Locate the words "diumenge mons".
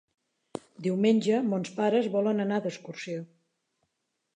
0.87-1.75